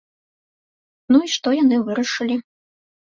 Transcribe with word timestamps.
Ну 1.15 1.21
і 1.27 1.29
што 1.35 1.53
яны 1.61 1.75
вырашылі? 1.91 2.41